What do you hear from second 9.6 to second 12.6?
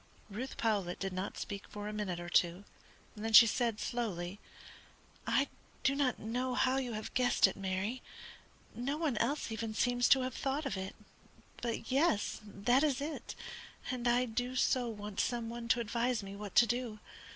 seems to have thought of it. But, yes,